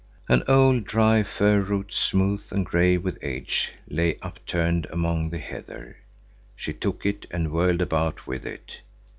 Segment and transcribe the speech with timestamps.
[0.27, 5.97] An old, dry fir root, smooth and gray with age, lay upturned among the heather.
[6.55, 8.81] She took it and whirled about with it.